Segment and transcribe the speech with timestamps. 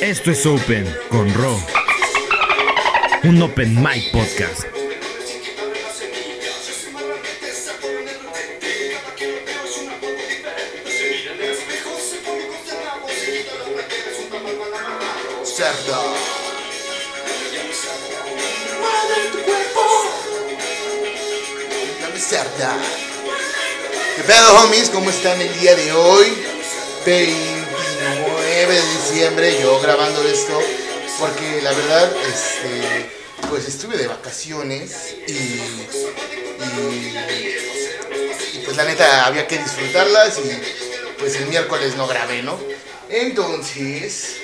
[0.00, 1.58] Esto es Open con Ro.
[3.24, 4.75] Un Open Mic Podcast.
[24.92, 26.26] ¿Cómo están el día de hoy?
[27.04, 30.60] 29 de diciembre, yo grabando esto.
[31.18, 33.10] Porque la verdad, este,
[33.48, 35.32] pues estuve de vacaciones y,
[38.52, 40.50] y pues la neta había que disfrutarlas y
[41.18, 42.58] pues el miércoles no grabé, ¿no?
[43.08, 44.36] Entonces,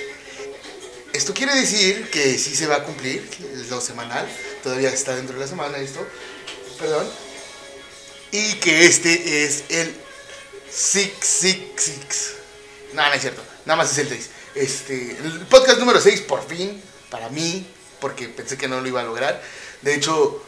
[1.13, 3.29] esto quiere decir que sí se va a cumplir,
[3.69, 4.27] lo semanal,
[4.63, 6.05] todavía está dentro de la semana esto,
[6.79, 7.07] perdón,
[8.31, 10.02] y que este es el
[10.73, 12.35] 666.
[12.93, 14.29] No, no es cierto, nada más es el 6.
[14.55, 15.17] Este,
[15.49, 17.65] podcast número 6 por fin, para mí,
[17.99, 19.41] porque pensé que no lo iba a lograr.
[19.81, 20.43] De hecho,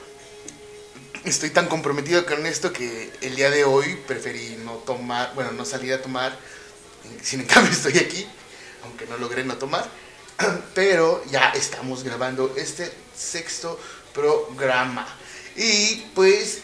[1.26, 5.64] estoy tan comprometido con esto que el día de hoy preferí no tomar, bueno, no
[5.64, 6.38] salir a tomar,
[7.22, 8.28] sin en cambio estoy aquí,
[8.84, 9.88] aunque no logré no tomar.
[10.74, 13.80] Pero ya estamos grabando este sexto
[14.14, 15.08] programa.
[15.56, 16.60] Y pues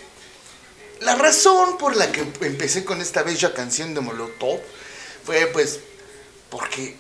[1.02, 4.60] la razón por la que empecé con esta bella canción de Molotov
[5.26, 5.80] fue pues
[6.50, 6.96] porque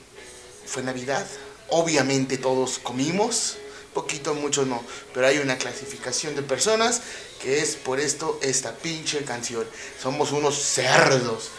[0.66, 1.25] fue Navidad.
[1.69, 3.57] Obviamente todos comimos,
[3.94, 7.02] poquito, mucho no, pero hay una clasificación de personas
[7.41, 9.66] que es por esto esta pinche canción.
[10.02, 11.49] Somos unos cerdos.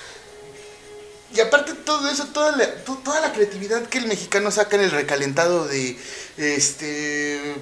[1.34, 4.82] Y aparte todo eso, toda la, to- toda la creatividad que el mexicano saca en
[4.82, 5.96] el recalentado de
[6.36, 7.54] este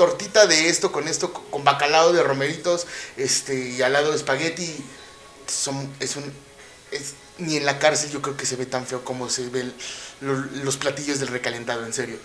[0.00, 2.86] tortita de esto con esto con bacalao de romeritos,
[3.18, 4.82] este y al lado espagueti
[5.46, 6.24] son es un
[6.90, 9.74] es ni en la cárcel yo creo que se ve tan feo como se ven
[10.22, 12.16] los platillos del recalentado, en serio.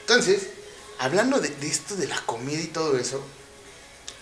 [0.00, 0.48] Entonces,
[0.98, 3.24] hablando de, de esto de la comida y todo eso,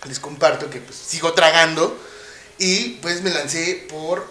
[0.06, 1.98] les comparto que pues, sigo tragando
[2.56, 4.28] y pues me lancé por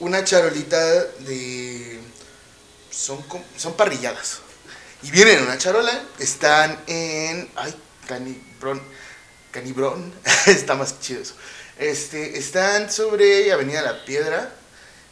[0.00, 2.00] una charolita de...
[2.90, 3.24] Son,
[3.56, 4.40] son parrilladas.
[5.04, 7.48] Y vienen en una charola, están en...
[7.54, 7.72] Ay,
[8.12, 8.82] canibrón.
[9.50, 10.14] Canibrón.
[10.46, 11.34] Está más chido eso.
[11.78, 14.52] Este, están sobre Avenida La Piedra,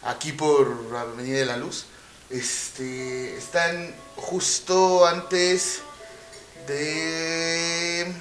[0.03, 1.87] aquí por Avenida de la Luz.
[2.29, 5.81] Este, están justo antes
[6.67, 8.13] de...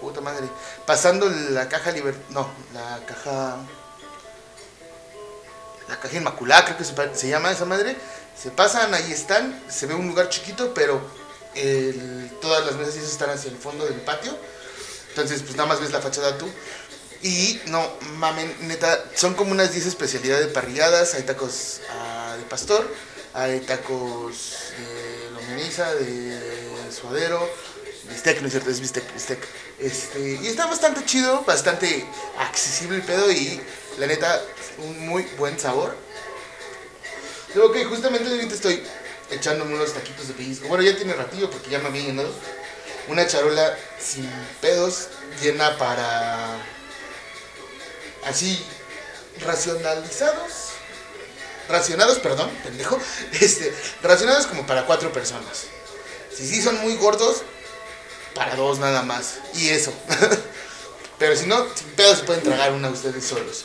[0.00, 0.48] Puta madre.
[0.86, 2.16] Pasando la caja liber...
[2.30, 3.58] No, la caja...
[5.88, 7.96] La caja Inmaculada, creo que se, se llama esa madre.
[8.36, 9.62] Se pasan, ahí están.
[9.68, 11.00] Se ve un lugar chiquito, pero
[12.40, 14.36] todas las mesas están hacia el fondo del patio.
[15.10, 16.48] Entonces, pues nada más ves la fachada tú.
[17.22, 17.84] Y no,
[18.16, 21.14] mamen, neta, son como unas 10 especialidades de parrilladas.
[21.14, 22.88] Hay tacos ah, de pastor,
[23.34, 26.58] hay tacos de longaniza, de
[26.92, 27.48] suadero,
[28.08, 29.38] bistec, no es cierto, es bistec, bistec.
[29.78, 32.06] Este, y está bastante chido, bastante
[32.38, 33.60] accesible el pedo y
[33.98, 34.42] la neta,
[34.78, 35.96] un muy buen sabor.
[37.54, 38.82] Luego que justamente ahorita estoy
[39.30, 40.68] echándome unos taquitos de pellizco.
[40.68, 42.32] Bueno, ya tiene ratillo porque ya me había llenado.
[43.08, 44.30] Una charola sin
[44.60, 45.08] pedos,
[45.40, 46.58] llena para
[48.24, 48.64] así
[49.40, 50.68] racionalizados.
[51.68, 52.98] Racionados, perdón, pendejo.
[53.40, 55.64] Este, racionados como para cuatro personas.
[56.34, 57.42] Si sí son muy gordos,
[58.34, 59.38] para dos nada más.
[59.54, 59.92] Y eso.
[61.18, 63.64] Pero si no, sin pedos se pueden tragar una ustedes solos.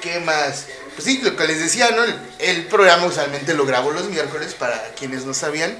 [0.00, 0.66] ¿Qué más?
[0.96, 2.02] Pues sí, lo que les decía, ¿no?
[2.38, 5.78] El, programa usualmente lo grabo los miércoles para quienes no sabían.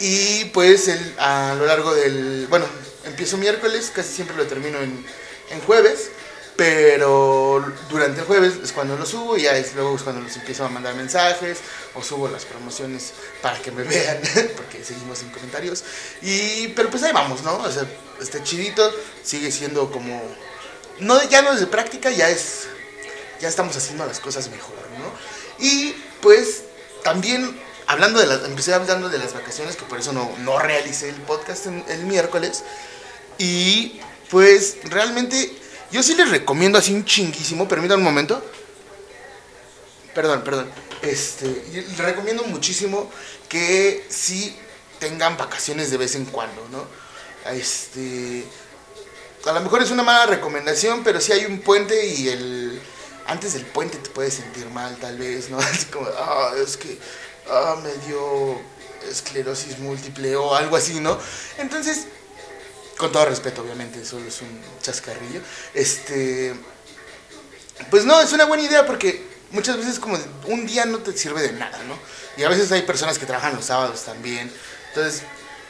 [0.00, 2.46] Y pues el, a lo largo del...
[2.50, 2.66] Bueno,
[3.06, 5.02] empiezo miércoles, casi siempre lo termino en,
[5.50, 6.10] en jueves.
[6.56, 10.36] Pero durante el jueves es cuando lo subo y ya es luego es cuando los
[10.36, 11.56] empiezo a mandar mensajes
[11.94, 14.20] o subo las promociones para que me vean,
[14.56, 15.82] porque seguimos sin comentarios.
[16.20, 17.56] Y, pero pues ahí vamos, ¿no?
[17.56, 17.86] O sea,
[18.20, 18.92] este chidito
[19.22, 20.22] sigue siendo como...
[20.98, 22.66] No, ya no es de práctica, ya es
[23.40, 25.64] ya estamos haciendo las cosas mejor, ¿no?
[25.64, 26.64] Y pues
[27.02, 31.08] también hablando de las, empecé hablando de las vacaciones, que por eso no, no realicé
[31.08, 32.62] el podcast el miércoles.
[33.38, 34.00] Y
[34.30, 35.52] pues realmente
[35.90, 38.44] yo sí les recomiendo así un chinguísimo, permítanme un momento.
[40.14, 40.70] Perdón, perdón.
[41.02, 43.10] Este, les recomiendo muchísimo
[43.48, 44.56] que sí
[45.00, 46.86] tengan vacaciones de vez en cuando, ¿no?
[47.50, 48.44] Este,
[49.46, 52.80] a lo mejor es una mala recomendación, pero si hay un puente y el
[53.30, 55.58] antes del puente te puedes sentir mal tal vez, ¿no?
[55.60, 56.98] Así como, ah, es que
[57.48, 58.60] ah, me dio
[59.08, 61.18] esclerosis múltiple o algo así, ¿no?
[61.56, 62.06] Entonces,
[62.98, 65.40] con todo respeto, obviamente, solo es un chascarrillo.
[65.72, 66.54] Este,
[67.88, 70.18] pues no, es una buena idea porque muchas veces como
[70.48, 71.98] un día no te sirve de nada, ¿no?
[72.36, 74.52] Y a veces hay personas que trabajan los sábados también.
[74.88, 75.22] Entonces,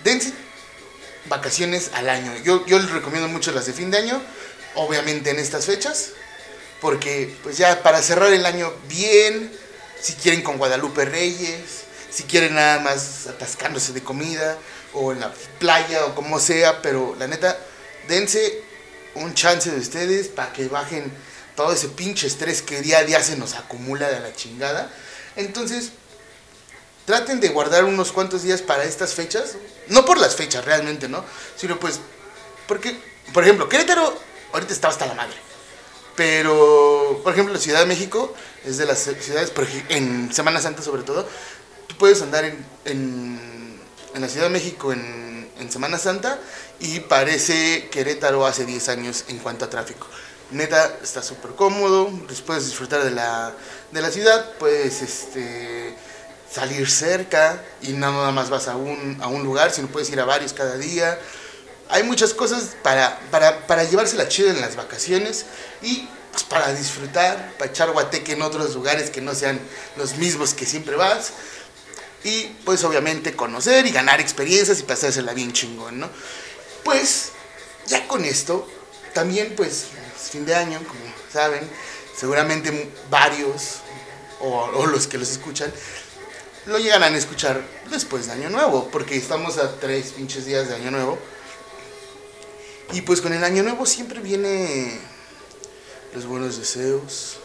[0.02, 0.32] dense
[1.26, 2.32] vacaciones al año.
[2.42, 4.20] Yo, yo les recomiendo mucho las de fin de año,
[4.74, 6.10] obviamente en estas fechas,
[6.80, 9.52] porque pues ya para cerrar el año bien,
[10.00, 14.56] si quieren con Guadalupe Reyes, si quieren nada más atascándose de comida,
[14.92, 17.56] o en la playa, o como sea, pero la neta,
[18.08, 18.62] dense
[19.14, 21.12] un chance de ustedes para que bajen
[21.56, 24.90] todo ese pinche estrés que día a día se nos acumula de la chingada.
[25.36, 25.90] Entonces,
[27.04, 29.56] traten de guardar unos cuantos días para estas fechas,
[29.88, 31.24] no por las fechas realmente, ¿no?
[31.56, 32.00] Sino pues,
[32.66, 32.96] porque,
[33.32, 34.18] por ejemplo, Querétaro
[34.52, 35.49] ahorita está hasta la madre.
[36.20, 39.50] Pero, por ejemplo, la Ciudad de México es de las ciudades,
[39.88, 41.26] en Semana Santa sobre todo,
[41.86, 46.38] tú puedes andar en, en, la Ciudad de México en, en Semana Santa
[46.78, 50.08] y parece Querétaro hace 10 años en cuanto a tráfico.
[50.50, 52.10] Neta, está súper cómodo,
[52.44, 53.54] puedes disfrutar de la,
[53.90, 55.94] de la ciudad, puedes este,
[56.52, 60.20] salir cerca y no nada más vas a un, a un lugar, sino puedes ir
[60.20, 61.18] a varios cada día.
[61.90, 65.46] Hay muchas cosas para, para, para llevársela chida en las vacaciones
[65.82, 69.60] y pues, para disfrutar, para echar guateque en otros lugares que no sean
[69.96, 71.32] los mismos que siempre vas.
[72.22, 76.10] Y pues obviamente conocer y ganar experiencias y pasársela bien chingón, ¿no?
[76.84, 77.30] Pues
[77.86, 78.68] ya con esto,
[79.14, 79.86] también pues
[80.30, 81.00] fin de año, como
[81.32, 81.68] saben,
[82.14, 83.78] seguramente varios
[84.40, 85.72] o, o los que los escuchan
[86.66, 90.74] lo llegarán a escuchar después de Año Nuevo, porque estamos a tres pinches días de
[90.74, 91.18] Año Nuevo.
[92.92, 94.98] Y pues con el Año Nuevo siempre viene
[96.12, 97.36] los buenos deseos,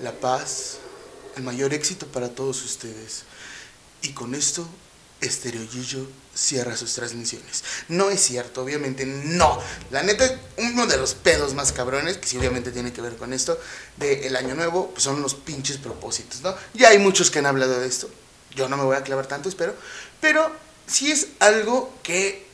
[0.00, 0.76] la paz,
[1.36, 3.22] el mayor éxito para todos ustedes.
[4.02, 4.68] Y con esto
[5.22, 7.64] Estereo Yuyo cierra sus transmisiones.
[7.88, 9.58] No es cierto, obviamente no.
[9.90, 13.32] La neta, uno de los pedos más cabrones, que sí obviamente tiene que ver con
[13.32, 13.58] esto,
[13.96, 16.54] del año nuevo, pues son los pinches propósitos, ¿no?
[16.74, 18.10] Ya hay muchos que han hablado de esto.
[18.54, 19.74] Yo no me voy a clavar tanto, espero.
[20.20, 20.50] Pero
[20.86, 22.45] sí es algo que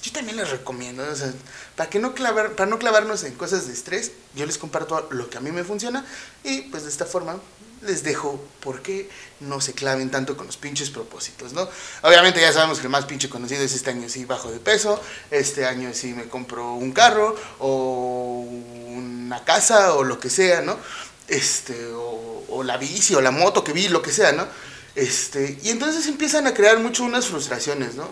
[0.00, 1.04] yo también les recomiendo.
[1.04, 1.32] O sea,
[1.76, 5.28] para, que no clavar, para no clavarnos en cosas de estrés, yo les comparto lo
[5.28, 6.04] que a mí me funciona
[6.44, 7.36] y pues de esta forma
[7.82, 9.10] les dejo por qué
[9.40, 11.68] no se claven tanto con los pinches propósitos, ¿no?
[12.02, 15.02] Obviamente ya sabemos que el más pinche conocido es este año sí bajo de peso,
[15.30, 18.46] este año sí me compro un carro o
[18.88, 20.78] una casa o lo que sea, ¿no?
[21.26, 24.46] Este, o, o la bici o la moto que vi, lo que sea, ¿no?
[24.94, 28.08] Este, y entonces empiezan a crear mucho unas frustraciones, ¿no?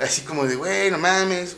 [0.00, 1.56] Así como de, güey, no mames,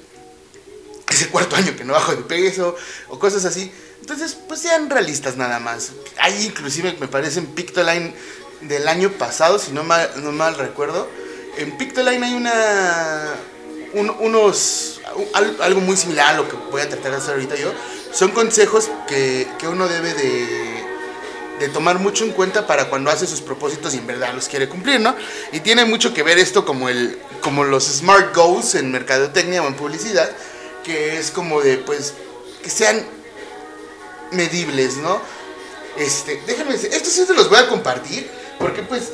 [1.10, 2.76] es el cuarto año que no bajo de peso,
[3.08, 3.70] o cosas así.
[4.00, 5.92] Entonces, pues sean realistas nada más.
[6.18, 8.14] Hay inclusive, me parece, en Pictoline
[8.62, 11.08] del año pasado, si no mal, no mal recuerdo.
[11.56, 13.34] En Pictoline hay una.
[13.94, 15.00] unos.
[15.60, 17.72] algo muy similar a lo que voy a tratar de hacer ahorita yo.
[18.12, 20.61] Son consejos que, que uno debe de,
[21.62, 24.68] de tomar mucho en cuenta para cuando hace sus propósitos y en verdad los quiere
[24.68, 25.14] cumplir, ¿no?
[25.52, 29.68] Y tiene mucho que ver esto como, el, como los smart goals en mercadotecnia o
[29.68, 30.28] en publicidad,
[30.82, 32.14] que es como de, pues,
[32.64, 33.06] que sean
[34.32, 35.20] medibles, ¿no?
[35.96, 39.12] Este, déjenme decir, estos sí se los voy a compartir, porque pues,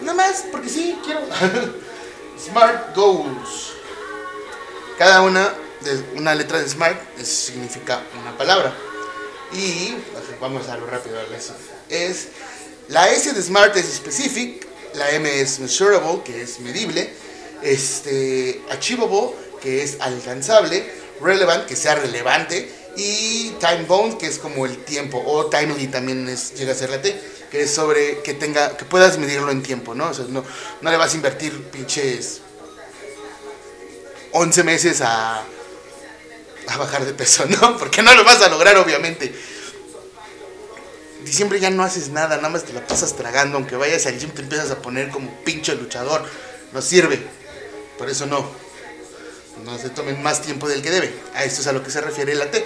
[0.00, 1.20] nada más, porque sí, quiero.
[2.44, 3.74] Smart Goals.
[4.98, 8.74] Cada una, de, una letra de Smart significa una palabra.
[9.52, 9.94] Y,
[10.40, 11.16] vamos a lo rápido,
[11.88, 12.28] es,
[12.88, 17.12] la S de Smart es Specific, la M es Measurable, que es medible,
[17.62, 19.30] este, Achievable,
[19.60, 20.90] que es alcanzable,
[21.20, 26.28] Relevant, que sea relevante, y Time Bound, que es como el tiempo, o Timely también
[26.28, 27.14] es, llega a ser la T,
[27.50, 30.08] que es sobre que tenga, que puedas medirlo en tiempo, ¿no?
[30.08, 30.44] O sea, no,
[30.80, 32.40] no le vas a invertir pinches
[34.32, 35.44] 11 meses a,
[36.68, 37.76] a bajar de peso, ¿no?
[37.76, 39.34] Porque no lo vas a lograr, obviamente.
[41.24, 44.30] Diciembre ya no haces nada, nada más te la pasas tragando, aunque vayas al gym
[44.30, 46.24] te empiezas a poner como pinche luchador.
[46.72, 47.22] No sirve.
[47.98, 48.50] Por eso no.
[49.64, 51.12] No se tomen más tiempo del que debe.
[51.34, 52.64] A esto es a lo que se refiere la T.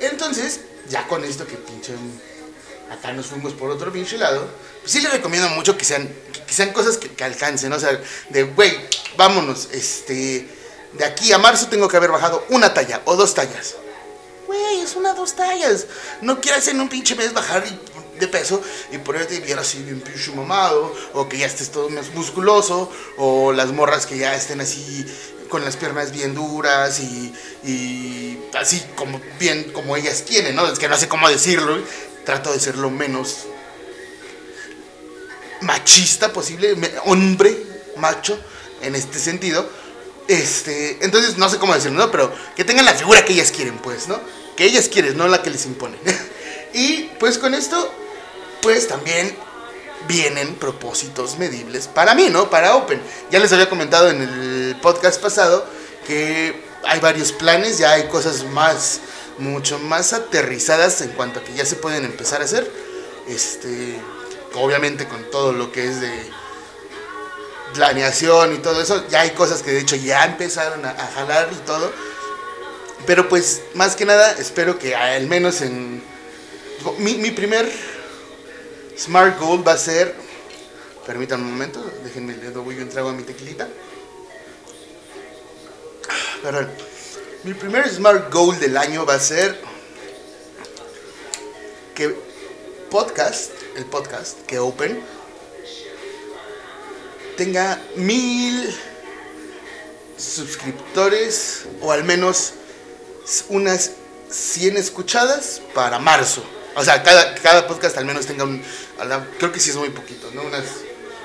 [0.00, 1.94] Entonces, ya con esto que pinche
[2.90, 4.48] acá nos fuimos por otro pinche lado,
[4.80, 6.08] pues sí les recomiendo mucho que sean,
[6.46, 7.76] que sean cosas que, alcancen, ¿no?
[7.76, 8.76] o sea, de, güey,
[9.16, 10.46] vámonos, este,
[10.92, 13.76] de aquí a marzo tengo que haber bajado una talla o dos tallas.
[14.46, 15.86] Güey, es una dos tallas.
[16.20, 17.64] No quieras en un pinche mes bajar
[18.18, 18.60] de peso
[18.92, 23.52] y ponerte bien así bien pinche mamado, o que ya estés todo más musculoso, o
[23.52, 25.06] las morras que ya estén así
[25.48, 30.66] con las piernas bien duras y, y, así como bien como ellas quieren, ¿no?
[30.66, 31.78] Es que no sé cómo decirlo,
[32.24, 33.46] trato de ser lo menos
[35.60, 37.56] machista posible, hombre,
[37.96, 38.38] macho,
[38.82, 39.68] en este sentido.
[40.28, 42.10] Este, entonces no sé cómo decirlo, ¿no?
[42.10, 44.20] Pero que tengan la figura que ellas quieren, pues, ¿no?
[44.56, 46.00] Que ellas quieren, no la que les imponen.
[46.74, 47.92] y pues con esto,
[48.62, 49.36] pues también
[50.08, 52.50] vienen propósitos medibles para mí, ¿no?
[52.50, 53.00] Para Open.
[53.30, 55.66] Ya les había comentado en el podcast pasado
[56.06, 59.00] que hay varios planes, ya hay cosas más,
[59.38, 62.70] mucho más aterrizadas en cuanto a que ya se pueden empezar a hacer.
[63.28, 64.00] Este,
[64.54, 66.30] obviamente con todo lo que es de
[67.74, 71.66] planeación y todo eso, ya hay cosas que de hecho ya empezaron a, jalar y
[71.66, 71.90] todo.
[73.06, 76.02] Pero pues más que nada espero que al menos en...
[76.98, 77.70] Mi, mi primer
[78.98, 80.14] Smart Goal va a ser...
[81.06, 83.68] Permítanme un momento, déjenme le doy un trago a mi tequilita.
[86.42, 86.70] Perdón.
[87.42, 89.58] Mi primer Smart Goal del año va a ser
[91.94, 92.14] que
[92.90, 95.02] podcast, el podcast que Open,
[97.40, 98.70] tenga mil
[100.18, 102.52] suscriptores o al menos
[103.48, 103.92] unas
[104.28, 106.44] 100 escuchadas para marzo.
[106.76, 108.62] O sea, cada, cada podcast al menos tenga un...
[109.38, 110.42] Creo que sí es muy poquito, ¿no?
[110.42, 110.64] Unas...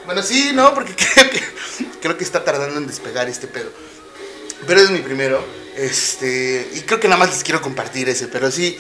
[0.06, 1.44] Bueno, sí, no, porque creo que,
[2.02, 3.70] creo que está tardando en despegar este pedo.
[4.66, 5.46] Pero es mi primero.
[5.76, 8.78] Este, y creo que nada más les quiero compartir ese, pero sí,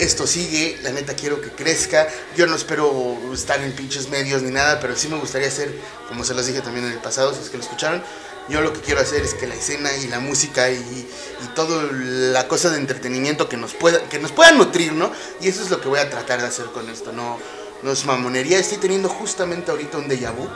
[0.00, 2.08] esto sigue, la neta quiero que crezca.
[2.34, 5.72] Yo no espero estar en pinches medios ni nada, pero sí me gustaría hacer,
[6.08, 8.02] como se los dije también en el pasado, si es que lo escucharon,
[8.48, 11.86] yo lo que quiero hacer es que la escena y la música y, y toda
[11.92, 15.12] la cosa de entretenimiento que nos pueda que nos pueda nutrir, ¿no?
[15.40, 17.38] Y eso es lo que voy a tratar de hacer con esto, no,
[17.82, 18.58] no es mamonería.
[18.58, 20.48] Estoy teniendo justamente ahorita un déjà vu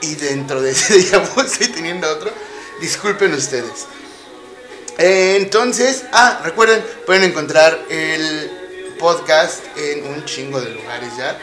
[0.00, 2.32] y dentro de ese déjà vu estoy teniendo otro.
[2.80, 3.86] Disculpen ustedes.
[4.96, 8.57] Entonces, ah, recuerden, pueden encontrar el
[8.98, 11.38] podcast en un chingo de lugares ya.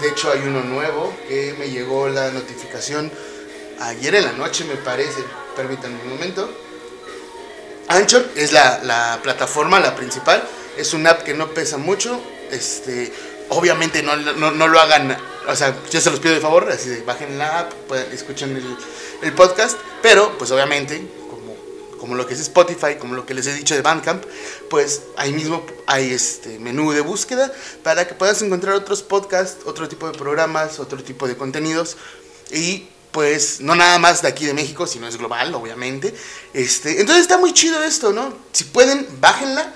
[0.00, 3.10] De hecho, hay uno nuevo que me llegó la notificación
[3.80, 5.24] ayer en la noche, me parece.
[5.56, 6.50] Permítanme un momento.
[7.88, 10.42] Anchor es la, plataforma, la principal.
[10.76, 12.20] Es una app que no pesa mucho.
[12.50, 13.12] Este,
[13.48, 15.16] obviamente no, no, lo hagan,
[15.48, 17.72] o sea, yo se los pido de favor, así de bajen la app,
[18.12, 18.76] escuchen el,
[19.22, 21.02] el podcast, pero pues obviamente
[22.04, 24.22] como lo que es Spotify, como lo que les he dicho de Bandcamp,
[24.68, 27.50] pues ahí mismo hay este menú de búsqueda
[27.82, 31.96] para que puedas encontrar otros podcasts, otro tipo de programas, otro tipo de contenidos
[32.52, 36.14] y pues no nada más de aquí de México, sino es global, obviamente.
[36.52, 38.36] Este, entonces está muy chido esto, ¿no?
[38.52, 39.72] Si pueden, bájenla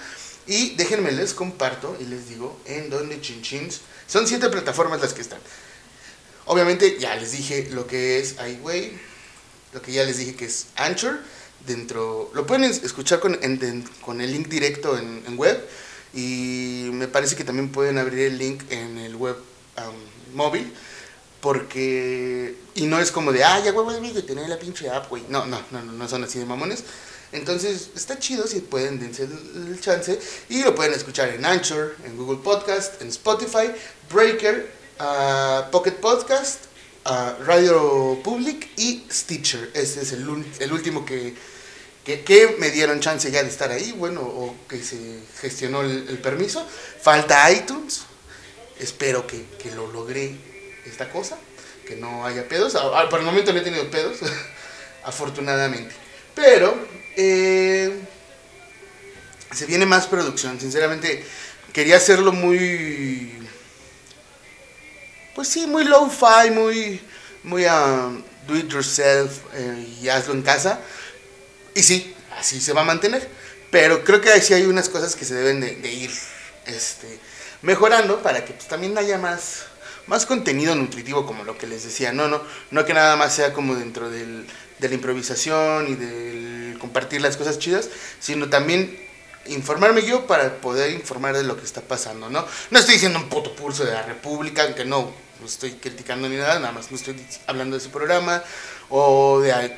[0.47, 3.81] y déjenme les comparto y les digo en donde chinchins.
[4.07, 5.41] Son siete plataformas las que están.
[6.45, 9.01] Obviamente ya les dije lo que es iWay,
[9.73, 11.21] lo que ya les dije que es Anchor
[11.67, 13.39] dentro, lo pueden escuchar con,
[14.01, 15.59] con el link directo en, web
[16.15, 19.37] y me parece que también pueden abrir el link en el web
[20.35, 20.73] móvil
[21.41, 25.23] porque y no es como de ah ya huevo de tener la pinche app güey
[25.29, 26.85] no, no no no son así de mamones.
[27.31, 32.17] Entonces está chido si pueden dense el, chance y lo pueden escuchar en Anchor en
[32.17, 33.71] Google Podcast en Spotify
[34.11, 36.68] Breaker uh, Pocket Podcast
[37.47, 40.29] Radio Public y Stitcher ese es el,
[40.73, 41.35] último que
[42.17, 46.67] que, me dieron chance ya de estar ahí, bueno, o que se gestionó el, permiso.
[47.01, 48.03] Falta iTunes,
[48.79, 50.35] espero que, lo logré
[50.87, 51.37] esta cosa,
[51.87, 52.77] que no haya pedos.
[53.11, 54.19] por el momento no he tenido pedos,
[55.05, 55.95] afortunadamente.
[56.35, 56.79] Pero
[57.17, 58.01] eh,
[59.53, 61.25] se viene más producción, sinceramente
[61.73, 63.35] quería hacerlo muy...
[65.39, 67.01] Pues sí, muy low-fi, muy,
[67.45, 70.81] muy um, do it yourself eh, y hazlo en casa
[71.77, 73.29] y sí, así se va a mantener.
[73.71, 76.11] Pero creo que sí hay unas cosas que se deben de, ir
[76.67, 77.21] este,
[77.63, 79.67] mejorando para que pues, también haya más,
[80.09, 82.13] más contenido nutritivo como lo que les decía.
[82.13, 82.43] No, no,
[82.73, 84.45] no que nada más sea como dentro del,
[84.81, 89.08] de la improvisación y del compartir las cosas chidas, sino también
[89.47, 92.45] informarme yo para poder informar de lo que está pasando, ¿no?
[92.71, 96.37] No estoy diciendo un puto pulso de la República, aunque no, no estoy criticando ni
[96.37, 97.17] nada, nada más no estoy
[97.47, 98.43] hablando de ese programa
[98.91, 99.77] o de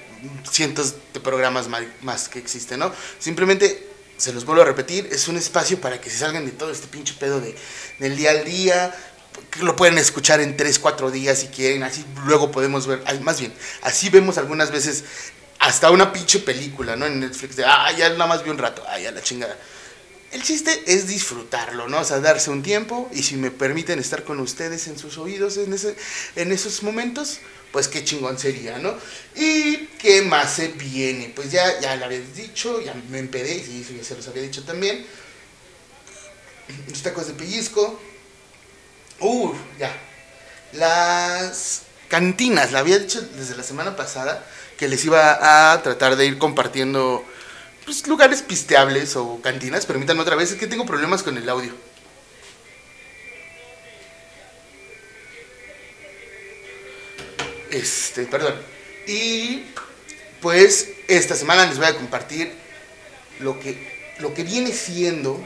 [0.51, 1.67] cientos de programas
[2.03, 2.93] más que existen, ¿no?
[3.19, 6.71] Simplemente, se los vuelvo a repetir, es un espacio para que se salgan de todo
[6.71, 7.55] este pinche pedo de,
[7.99, 8.95] del día al día,
[9.51, 13.41] que lo pueden escuchar en 3, 4 días si quieren, así luego podemos ver, más
[13.41, 13.53] bien,
[13.83, 15.05] así vemos algunas veces
[15.61, 17.07] hasta una pinche película, ¿no?
[17.07, 19.57] En Netflix, de, ah, ya nada más vi un rato, ah, ya la chingada.
[20.33, 22.01] El chiste es disfrutarlo, ¿no?
[22.01, 25.59] O sea, darse un tiempo y si me permiten estar con ustedes en sus oídos
[25.59, 25.97] en, ese,
[26.37, 27.41] en esos momentos,
[27.73, 28.97] pues qué chingón sería, ¿no?
[29.37, 33.83] Y qué más se viene, pues ya, ya lo habéis dicho, ya me empedé, y
[33.83, 35.05] eso ya se los había dicho también.
[36.91, 38.01] Esta cosa de pellizco.
[39.19, 39.95] Uh, ya.
[40.73, 42.73] las cantinas.
[42.73, 44.47] La había dicho desde la semana pasada
[44.81, 47.23] que les iba a tratar de ir compartiendo
[47.85, 49.85] pues, lugares pisteables o cantinas.
[49.85, 51.75] Permítanme otra vez, es que tengo problemas con el audio.
[57.71, 58.55] Este, perdón.
[59.07, 59.65] Y
[60.41, 62.53] pues esta semana les voy a compartir
[63.41, 63.77] lo que,
[64.19, 65.43] lo que viene siendo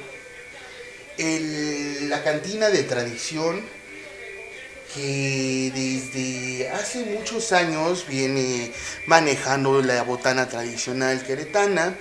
[1.19, 3.63] el- la cantina de tradición
[4.95, 8.73] que desde hace muchos años viene
[9.07, 11.97] manejando la botana tradicional queretana,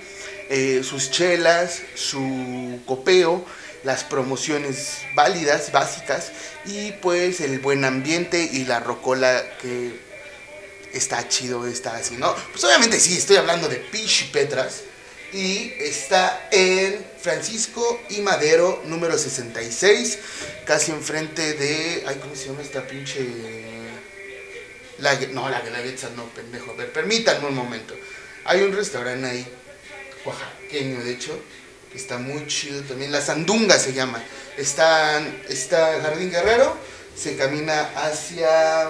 [0.50, 3.44] eh, sus chelas, su copeo,
[3.84, 6.32] las promociones válidas, básicas,
[6.66, 10.00] y pues el buen ambiente y la rocola que
[10.94, 12.36] está chido, está así, ¿no?
[12.52, 14.84] Pues obviamente sí, estoy hablando de Pichi Petras.
[15.34, 20.20] Y está en Francisco y Madero, número 66,
[20.64, 22.04] casi enfrente de.
[22.06, 23.26] Ay, ¿cómo se llama esta pinche.?
[25.00, 26.72] La, no, la Guelaguetza no, pendejo.
[26.72, 27.96] A ver, permítanme un momento.
[28.46, 29.48] Hay un restaurante ahí,
[30.24, 31.40] oaxaqueño, de hecho,
[31.92, 33.12] que está muy chido también.
[33.12, 34.24] La Sandunga se llama.
[34.56, 36.78] Está, está Jardín Guerrero,
[37.16, 38.88] se camina hacia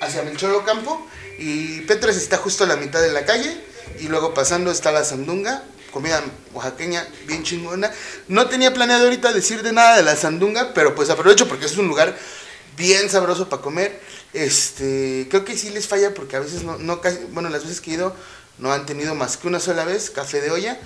[0.00, 3.65] hacia Melchor Ocampo y Petras está justo a la mitad de la calle
[4.00, 5.62] y luego pasando está la Sandunga,
[5.92, 6.22] comida
[6.52, 7.90] oaxaqueña bien chingona.
[8.28, 11.76] No tenía planeado ahorita decir de nada de la Sandunga, pero pues aprovecho porque es
[11.76, 12.16] un lugar
[12.76, 14.00] bien sabroso para comer.
[14.32, 17.00] Este, creo que sí les falla porque a veces no, no
[17.30, 18.14] bueno, las veces que he ido
[18.58, 20.78] no han tenido más que una sola vez café de olla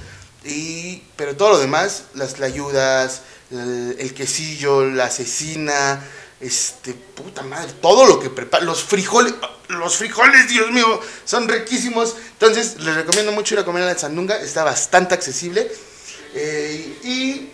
[0.45, 6.01] y pero todo lo demás, las tlayudas, el, quesillo, la cecina,
[6.41, 9.35] este, puta madre, todo lo que prepara, los frijoles,
[9.69, 12.17] los frijoles, Dios mío, son riquísimos.
[12.33, 15.71] Entonces, les recomiendo mucho ir a comer a la Sandunga, está bastante accesible.
[16.35, 17.51] Eh, y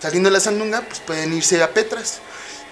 [0.00, 2.20] saliendo de la Sandunga, pues pueden irse a Petras.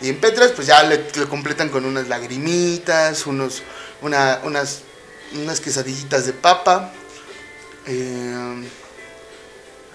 [0.01, 3.63] Y en Petras, pues ya le, le completan con unas lagrimitas, unos,
[4.03, 4.83] una, unas,
[5.33, 6.93] unas quesadillitas de papa.
[7.87, 8.69] eh,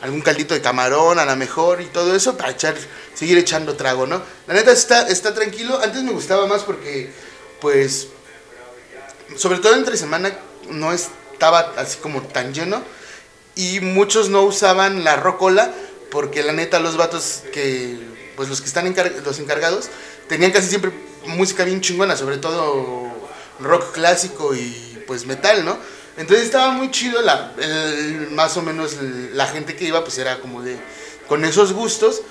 [0.01, 2.75] algún caldito de camarón a lo mejor y todo eso para echar,
[3.13, 4.21] seguir echando trago, ¿no?
[4.47, 5.79] La neta está, está tranquilo.
[5.83, 7.11] Antes me gustaba más porque,
[7.59, 8.07] pues,
[9.35, 10.31] sobre todo entre semana
[10.69, 12.81] no estaba así como tan lleno
[13.55, 15.71] y muchos no usaban la rocola
[16.11, 17.99] porque la neta los vatos que,
[18.35, 19.89] pues los que están encar- los encargados
[20.27, 20.91] tenían casi siempre
[21.25, 23.11] música bien chingona, sobre todo
[23.59, 25.77] rock clásico y pues metal, ¿no?
[26.19, 28.97] Entonces estaba muy chido, la, el- más o menos
[29.33, 30.77] la gente que iba pues era como de,
[31.27, 32.21] con esos gustos,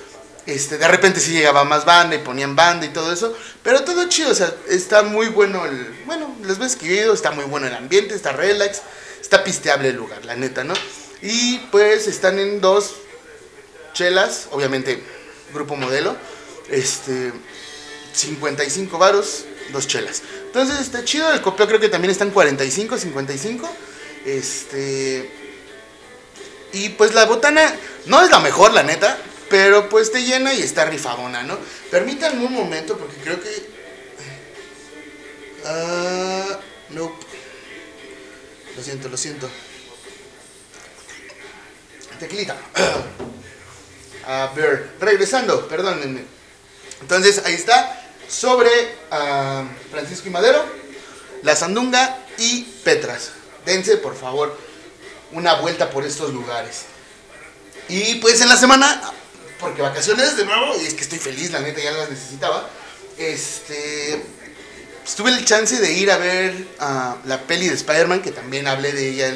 [0.46, 4.08] este, de repente sí llegaba más banda y ponían banda y todo eso, pero todo
[4.08, 7.44] chido, o sea, está muy bueno el, bueno, las veces que he ido está muy
[7.44, 8.82] bueno el ambiente, está relax,
[9.20, 10.74] está pisteable el lugar, la neta, ¿no?
[11.22, 12.94] Y pues están en dos
[13.94, 15.02] chelas, obviamente
[15.52, 16.14] grupo modelo,
[16.70, 17.32] este,
[18.14, 20.22] 55 varos, dos chelas.
[20.46, 23.68] Entonces está chido, el copio creo que también están 45, 55.
[24.24, 25.30] Este.
[26.72, 27.74] Y pues la botana
[28.06, 31.58] no es la mejor, la neta, pero pues te llena y está rifadona, ¿no?
[31.90, 33.78] Permítanme un momento porque creo que.
[35.64, 36.58] Ah.
[36.90, 37.12] no.
[38.76, 39.48] Lo siento, lo siento.
[42.18, 42.56] Tequilita.
[44.26, 46.22] A ver, regresando, perdónenme.
[47.00, 47.97] Entonces ahí está,
[48.28, 48.70] sobre
[49.10, 50.64] ah, Francisco y Madero,
[51.42, 53.30] La Sandunga y Petras.
[53.64, 54.56] Dense, por favor,
[55.32, 56.82] una vuelta por estos lugares.
[57.88, 59.00] Y pues en la semana,
[59.58, 62.68] porque vacaciones de nuevo, y es que estoy feliz, la neta ya las necesitaba.
[63.16, 64.22] Este.
[65.02, 68.68] pues, tuve el chance de ir a ver ah, la peli de Spider-Man, que también
[68.68, 69.32] hablé de ella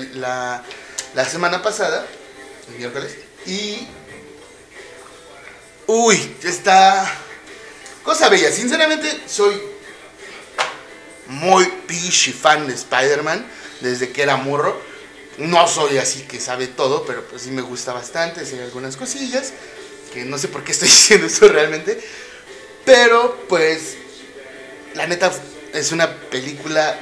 [1.15, 2.07] la, semana pasada,
[2.69, 3.13] el miércoles.
[3.47, 3.89] Y.
[5.87, 7.11] Uy, está.
[8.03, 8.51] Cosa bella.
[8.51, 9.61] Sinceramente, soy
[11.27, 13.47] muy pichi fan de Spider-Man
[13.81, 14.81] desde que era morro.
[15.39, 18.45] No soy así que sabe todo, pero pues sí me gusta bastante.
[18.45, 19.53] Sé algunas cosillas.
[20.13, 22.01] Que no sé por qué estoy diciendo eso realmente.
[22.85, 23.97] Pero pues.
[24.95, 25.33] La neta
[25.73, 26.99] es una película.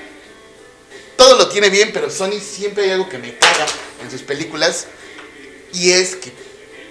[1.16, 3.66] Todo lo tiene bien, pero Sony siempre hay algo que me caga
[4.02, 4.86] en sus películas.
[5.72, 6.32] Y es que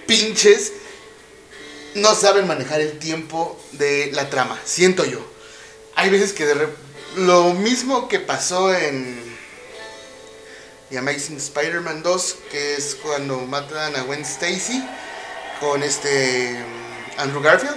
[0.06, 0.72] pinches
[1.94, 5.18] no saben manejar el tiempo de la trama, siento yo.
[5.96, 6.68] Hay veces que de re-
[7.16, 9.20] lo mismo que pasó en
[10.90, 14.82] The Amazing Spider-Man 2, que es cuando matan a Gwen Stacy
[15.60, 17.76] con este mm, Andrew Garfield.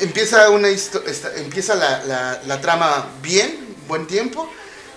[0.00, 4.50] Empieza una esta- empieza la, la- la trama bien, buen tiempo,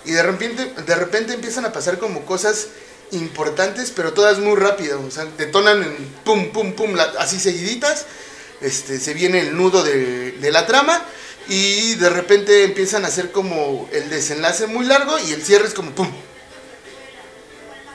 [0.04, 2.68] y de repente, de repente empiezan a pasar como cosas
[3.12, 5.00] importantes, pero todas muy rápido.
[5.06, 8.06] O sea, detonan en pum, pum, pum, así seguiditas.
[8.60, 11.04] este, se viene el nudo de, de la trama
[11.48, 15.74] y de repente empiezan a hacer como el desenlace muy largo y el cierre es
[15.74, 16.10] como ¡pum!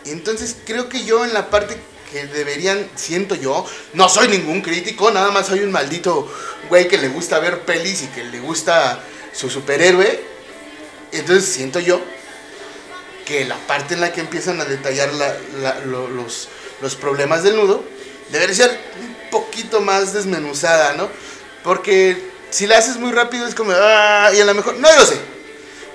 [0.05, 1.77] Y entonces creo que yo en la parte
[2.11, 6.31] que deberían, siento yo, no soy ningún crítico, nada más soy un maldito
[6.69, 9.01] güey que le gusta ver pelis y que le gusta
[9.33, 10.23] su superhéroe.
[11.11, 12.01] Entonces siento yo
[13.25, 16.47] que la parte en la que empiezan a detallar la- la- lo- los,
[16.95, 17.83] problemas del nudo
[18.29, 21.09] debería ser un poquito más desmenuzada, ¿no?
[21.63, 25.05] Porque si la haces muy rápido es como, ah, y a lo mejor, no lo
[25.05, 25.17] sé.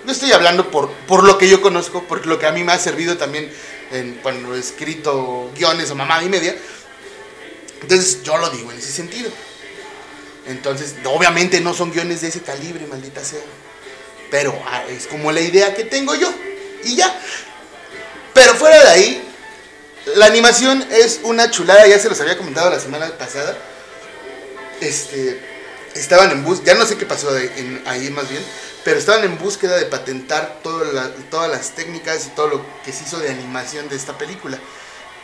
[0.05, 0.90] No estoy hablando por,
[1.25, 3.51] lo que yo conozco, por lo que a mí me ha servido también
[4.23, 6.57] cuando he escrito guiones o mamá y media.
[7.83, 9.31] Entonces yo lo digo en ese sentido.
[10.47, 13.40] Entonces, obviamente no son guiones de ese calibre, maldita sea.
[14.31, 16.33] Pero ah, es como la idea que tengo yo.
[16.85, 17.21] Y ya.
[18.35, 19.29] Pero fuera de ahí,
[20.16, 21.87] la animación es una chulada.
[21.87, 23.57] Ya se los había comentado la semana pasada.
[24.81, 25.49] Este.
[25.95, 27.31] Estaban en bus, ya no sé qué pasó
[27.87, 28.45] ahí más bien,
[28.85, 30.61] pero estaban en búsqueda de patentar
[30.93, 34.57] la- todas las técnicas y todo lo que se hizo de animación de esta película.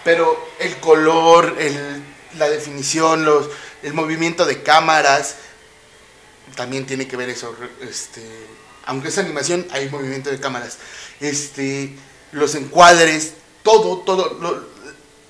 [0.02, 2.02] Pero el color, el-
[2.36, 3.48] la definición, los,
[3.84, 5.36] el movimiento de cámaras,
[6.56, 7.54] también tiene que ver eso.
[7.80, 8.22] Este,
[8.86, 10.78] aunque es animación, hay movimiento de cámaras.
[11.20, 11.94] Este,
[12.32, 14.66] los encuadres, todo, todo.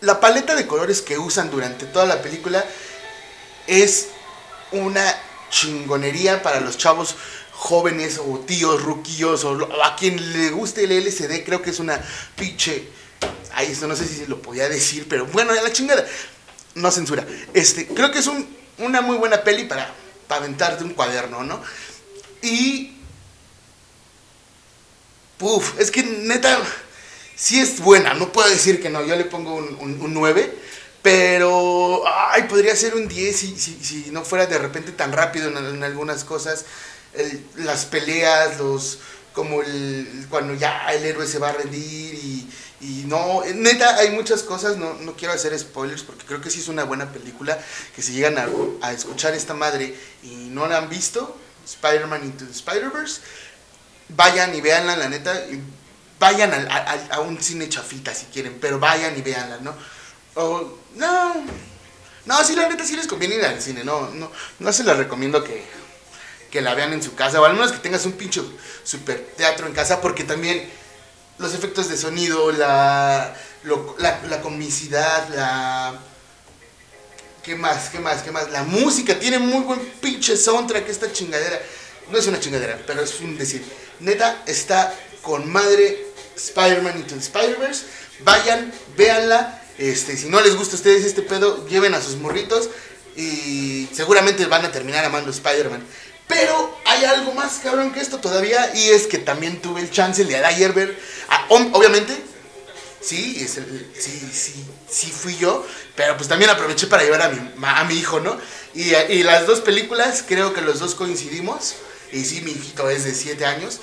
[0.01, 2.65] la paleta de colores que usan durante toda la película
[3.67, 4.09] es
[4.73, 5.03] una
[5.51, 7.15] chingonería para los chavos
[7.53, 12.01] jóvenes o tíos, ruquillos o a quien le guste el LCD, creo que es una
[12.37, 12.89] pinche...
[13.55, 16.07] Ay, esto no sé si lo podía decir, pero bueno, ya la chingada.
[16.75, 17.27] No censura.
[17.55, 18.47] Este, creo que es un-
[18.79, 19.91] una muy buena peli para,
[20.29, 21.63] para aventarte un cuaderno, ¿no?
[22.43, 22.93] Y...
[25.39, 26.59] Puf, es que neta,
[27.35, 30.53] sí es buena, no puedo decir que no, yo le pongo un, un, un 9,
[31.03, 35.49] pero ay, podría ser un 10 si, si, si no fuera de repente tan rápido
[35.49, 36.65] en, algunas cosas.
[37.57, 38.99] Las peleas, los
[39.33, 44.11] como el, cuando ya el héroe se va a rendir y, y no, neta, hay
[44.11, 47.57] muchas cosas, no, no quiero hacer spoilers porque creo que sí es una buena película,
[47.95, 48.49] que si llegan a,
[48.81, 53.21] a escuchar esta madre y no la han visto, Spider-Man Into the Spider-Verse,
[54.11, 55.33] vayan y véanla, la neta,
[56.19, 59.75] vayan a, a- a un cine chafita si quieren, pero vayan y véanla, ¿no?
[60.35, 61.35] O, no,
[62.25, 64.97] no, sí, la neta sí les conviene ir al cine, no, no, no se les
[64.97, 65.65] recomiendo que,
[66.51, 68.43] que la vean en su casa, o al menos que tengas un pinche
[68.85, 70.69] super teatro en casa, porque también
[71.39, 73.35] los efectos de sonido, la,
[73.99, 75.99] la, la comicidad, la...
[77.43, 77.91] ¿Qué más?
[77.91, 78.23] ¿Qué más?
[78.23, 78.51] ¿Qué más?
[78.51, 81.61] La música tiene muy buen pinche soundtrack esta chingadera.
[82.11, 83.65] No es una chingadera, pero es un decir.
[84.01, 87.85] Neta, está con madre Spider-Man Into the Spider-Verse.
[88.21, 89.63] Vayan, véanla.
[89.79, 92.71] Este, si no les gusta a ustedes este pedo, lleven a sus morritos
[93.17, 95.83] y seguramente van a terminar amando Spider-Man.
[96.29, 100.23] Pero hay algo más cabrón que esto todavía y es que también tuve el chance
[100.23, 100.99] el día de ayer ver,
[101.49, 102.17] obviamente,
[103.01, 105.65] sí, es el- sí, sí, sí fui yo,
[105.95, 108.37] pero pues también aproveché para llevar a mi, a mi hijo, ¿no?
[108.75, 111.75] Y, y las dos películas creo que los dos coincidimos
[112.13, 113.81] y sí, mi hijito es de 7 años.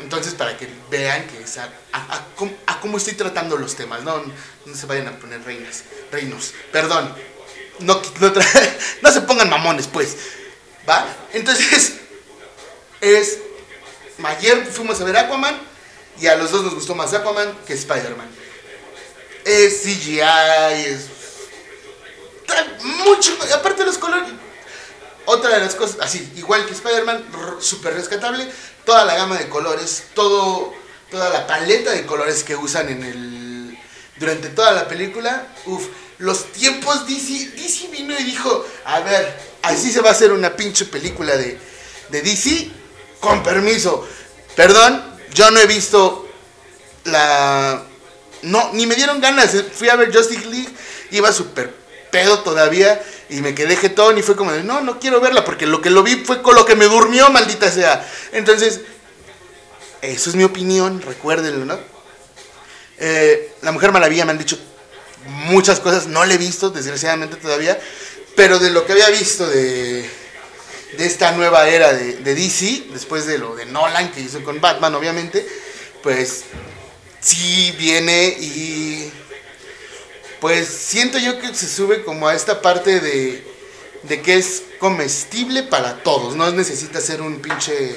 [0.00, 2.26] Entonces, para que vean que es a, a-
[2.80, 4.22] cómo, estoy tratando los temas, no,
[4.66, 7.14] no se vayan a poner reinas, reinos, perdón,
[7.78, 10.16] no, no, se pongan mamones, pues,
[10.88, 11.06] ¿va?
[11.32, 11.92] Entonces,
[13.00, 13.38] es,
[14.24, 15.60] ayer fuimos a ver Aquaman
[16.20, 18.28] y a los dos nos gustó más Aquaman que Spider-Man.
[19.44, 20.20] Es CGI,
[20.86, 21.06] es...
[22.82, 24.28] Mucho, aparte los colores,
[25.26, 27.24] otra de las cosas, así, igual que Spider-Man,
[27.60, 28.46] súper rescatable,
[28.84, 30.72] toda la gama de colores, todo,
[31.10, 33.78] toda la paleta de colores que usan en el,
[34.18, 35.86] durante toda la película, uff,
[36.18, 40.54] los tiempos DC, DC vino y dijo, a ver, así se va a hacer una
[40.56, 41.58] pinche película de,
[42.08, 42.70] de DC,
[43.20, 44.06] con permiso,
[44.56, 46.28] perdón, yo no he visto
[47.04, 47.84] la...
[48.42, 49.54] No, ni me dieron ganas.
[49.72, 50.68] Fui a ver Justice League,
[51.12, 51.72] iba súper
[52.10, 53.02] pedo todavía
[53.32, 55.90] y me quedé jetón y fue como de, no, no quiero verla porque lo que
[55.90, 58.06] lo vi fue con lo que me durmió, maldita sea.
[58.32, 58.82] Entonces,
[60.02, 61.78] eso es mi opinión, recuérdenlo, ¿no?
[62.98, 64.58] Eh, la Mujer Maravilla me han dicho
[65.26, 67.80] muchas cosas, no la he visto, desgraciadamente todavía,
[68.36, 70.08] pero de lo que había visto de,
[70.98, 74.60] de esta nueva era de, de DC, después de lo de Nolan que hizo con
[74.60, 75.46] Batman, obviamente,
[76.02, 76.44] pues
[77.20, 79.10] sí viene y
[80.42, 83.46] pues siento yo que se sube como a esta parte de,
[84.02, 87.96] de que es comestible para todos, no necesita ser un pinche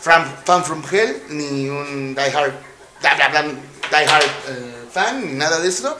[0.00, 2.52] fan, fan from hell, ni un die hard,
[3.00, 5.98] bla, bla, bla, die hard eh, fan, ni nada de eso,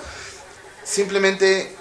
[0.85, 1.75] simplemente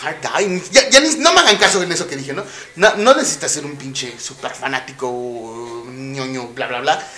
[0.00, 0.62] Hard Die.
[0.70, 2.44] Ya, ya no me hagan caso en eso que dije, ¿no?
[2.76, 7.08] No, no necesitas ser un pinche super fanático, ñoño, bla, bla, bla.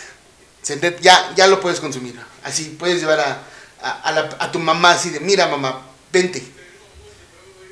[1.03, 2.19] Ya, ya lo puedes consumir.
[2.45, 3.43] Así, puedes llevar a,
[3.81, 6.43] a, tu mamá así de, mira mamá, vente.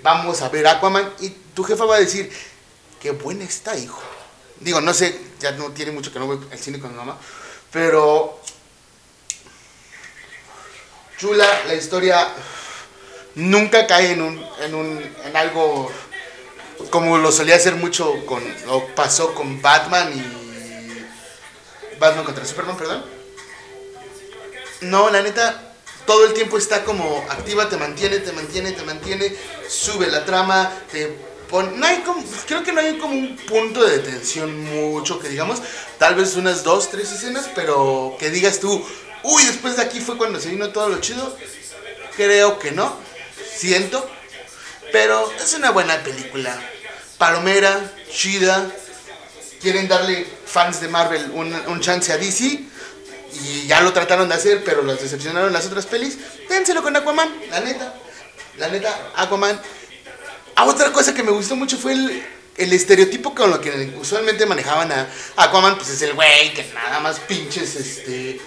[0.02, 1.12] Vamos a ver Aquaman.
[1.20, 2.30] Y tu jefa va a decir,
[3.00, 4.02] qué buena está, hijo.
[4.60, 7.18] Digo, no sé, ya no tiene mucho que no voy al cine con mi mamá.
[7.72, 8.40] Pero
[11.18, 12.28] chula, la historia
[13.34, 15.90] nunca cae en un, en un, en algo
[16.90, 23.04] como lo solía hacer mucho con, o pasó con Batman y Batman contra Superman, perdón.
[24.82, 25.65] No, la neta,
[26.06, 29.36] todo el tiempo está como activa, te mantiene, te mantiene, te mantiene,
[29.68, 31.08] sube la trama, te
[31.50, 32.02] pone, no hay
[32.46, 35.60] creo que no hay como un punto de detención mucho que digamos,
[35.98, 38.84] tal vez unas dos, tres escenas, pero que digas tú,
[39.24, 41.36] uy, después de aquí fue cuando se vino todo lo chido,
[42.16, 42.96] creo que no,
[43.54, 44.08] siento,
[44.92, 46.56] pero es una buena película,
[47.18, 48.70] palomera, chida,
[49.60, 52.60] quieren darle fans de Marvel un, un chance a DC,
[53.42, 56.18] y ya lo trataron de hacer, pero los decepcionaron las otras pelis.
[56.48, 57.94] Dénselo con Aquaman, la neta.
[58.58, 59.60] La neta, Aquaman.
[60.54, 62.24] Ah, otra cosa que me gustó mucho fue el,
[62.56, 67.00] el estereotipo con lo que usualmente manejaban a Aquaman, pues es el güey que nada
[67.00, 68.40] más pinches, este...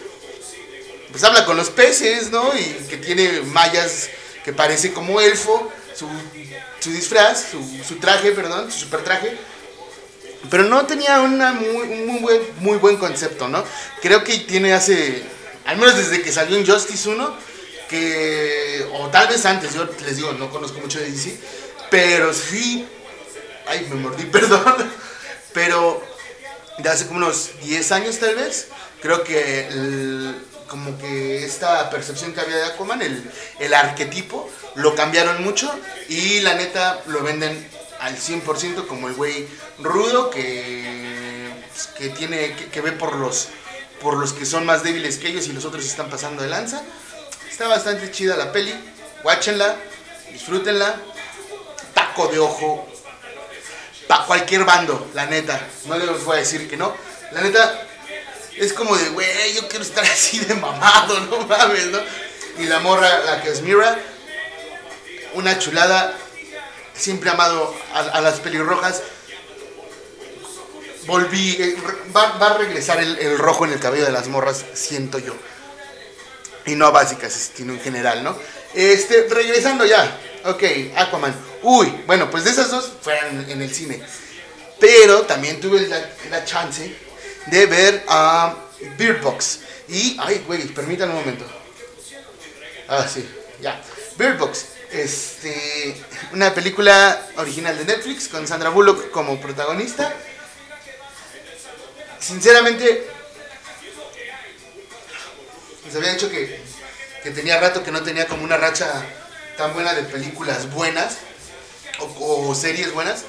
[1.11, 2.55] Pues habla con los peces, ¿no?
[2.55, 4.09] Y que tiene mallas
[4.43, 6.07] que parece como elfo, su,
[6.79, 9.35] su disfraz, su, su traje, perdón, su super traje.
[10.49, 13.63] Pero no tenía una muy, muy buen, muy buen concepto, ¿no?
[14.01, 15.23] Creo que tiene hace,
[15.65, 17.35] al menos desde que salió en Justice 1,
[17.89, 21.37] que, o tal vez antes, yo les digo, no conozco mucho de DC,
[21.89, 22.87] pero sí,
[23.67, 24.75] ay, me mordí, perdón,
[25.53, 26.01] pero
[26.77, 28.67] de hace como unos 10 años tal vez,
[29.01, 29.67] creo que
[30.67, 35.69] como que esta percepción que había de Aquaman, el, el arquetipo, lo cambiaron mucho
[36.07, 37.67] y la neta lo venden
[37.99, 39.47] al 100% como el güey
[39.79, 43.49] rudo que, pues, que tiene que, ve por los
[44.01, 46.81] por los que son más débiles que ellos y los otros están pasando de lanza.
[47.49, 48.73] Está bastante chida la peli,
[49.23, 49.75] guáchenla,
[50.31, 50.95] disfrútenla.
[51.93, 52.87] Taco de ojo
[54.07, 55.59] para cualquier bando, la neta.
[55.85, 56.95] No les voy a decir que no.
[57.31, 57.85] La neta
[58.57, 61.99] es como de, güey, yo quiero estar así de mamado, no mames, ¿no?
[62.57, 63.99] Y la morra, la que es Mira,
[65.33, 66.17] una chulada.
[66.99, 69.01] Siempre amado a, a las pelirrojas.
[71.05, 71.75] Volví, eh,
[72.15, 75.33] va, va a regresar el, el rojo en el cabello de las morras, siento yo.
[76.65, 78.37] Y no a básicas, sino en general, ¿no?
[78.75, 80.19] Este, regresando ya.
[80.45, 80.63] Ok,
[80.95, 81.33] Aquaman.
[81.63, 84.03] Uy, bueno, pues de esas dos fueron en el cine.
[84.79, 86.95] Pero también tuve la, la chance
[87.47, 88.55] de ver a
[88.97, 89.59] Beard Box.
[89.87, 91.45] Y, ay, güey, permítanme un momento.
[92.87, 93.27] Ah, sí,
[93.61, 93.81] ya.
[94.17, 94.65] Beard Box.
[94.91, 95.95] Este,
[96.33, 100.11] una película original de Netflix con Sandra Bullock como protagonista.
[102.19, 103.07] Sinceramente,
[105.85, 106.59] les había dicho que,
[107.21, 108.91] que tenía rato que no tenía como una racha
[109.57, 111.17] tan buena de películas buenas
[111.99, 113.25] o, o series buenas.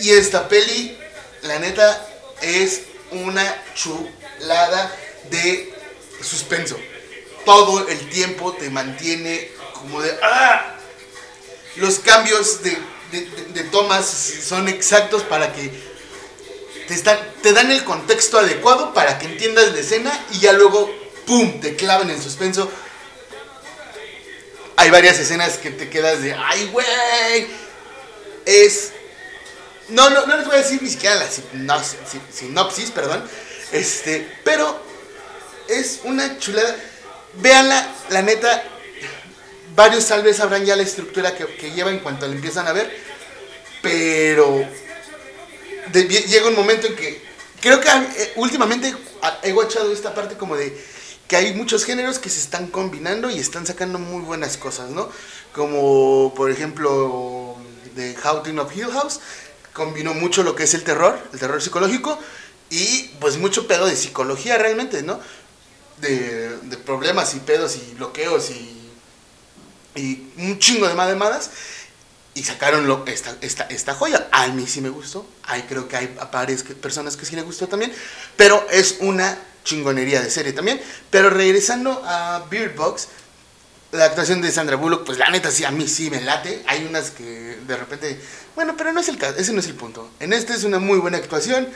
[0.00, 0.98] Y esta peli,
[1.42, 2.06] la neta,
[2.42, 4.94] es una chulada
[5.30, 5.72] de
[6.22, 6.76] suspenso.
[7.44, 9.55] Todo el tiempo te mantiene
[9.86, 10.16] como de...
[10.22, 10.74] ¡Ah!
[11.76, 12.78] Los cambios de,
[13.12, 15.70] de- tomas son exactos para que
[16.88, 20.90] te, están, te dan el contexto adecuado para que entiendas la escena y ya luego,
[21.26, 22.70] ¡pum!, te clavan en suspenso.
[24.76, 27.46] Hay varias escenas que te quedas de, ¡ay, güey!
[28.44, 28.92] Es
[29.88, 33.28] no, no, no les voy a decir ni siquiera la sino- si- sinopsis, perdón.
[33.72, 34.80] Este, pero
[35.68, 36.74] es una chulada.
[37.34, 38.64] Véanla, la neta.
[39.76, 42.90] Varios tal vez sabrán ya la estructura que, lleva en cuanto la empiezan a ver.
[43.82, 44.66] Pero
[45.92, 47.22] de- llega un momento en que
[47.60, 48.94] creo que eh, últimamente
[49.42, 50.76] he guachado esta parte como de
[51.28, 55.10] que hay muchos géneros que se están combinando y están sacando muy buenas cosas, ¿no?
[55.52, 57.56] Como por ejemplo
[57.94, 59.20] de Haunting of Hill House
[59.74, 62.18] combinó mucho lo que es el terror, el terror psicológico
[62.70, 65.20] y pues mucho pedo de psicología realmente, ¿no?
[65.98, 68.75] De, de problemas y pedos y bloqueos y,
[69.96, 71.50] y un chingo de mademadas
[72.34, 74.28] y sacaron esta, esta, esta joya.
[74.30, 75.26] A mí sí me gustó.
[75.44, 77.92] Hay, creo que hay varias que- personas que sí le gustó también.
[78.36, 80.80] Pero es una chingonería de serie también.
[81.10, 83.08] Pero regresando a Beard Box,
[83.92, 86.62] la actuación de Sandra Bullock, pues la neta sí, a mí sí me late.
[86.66, 87.24] Hay unas que
[87.66, 88.20] de repente.
[88.54, 90.10] Bueno, pero no es el caso, ese no es el punto.
[90.20, 91.66] En este es una muy buena actuación.